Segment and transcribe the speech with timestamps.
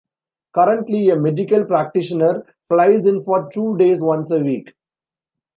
[0.55, 4.73] Currently a medical practitioner flies in for two days once a week.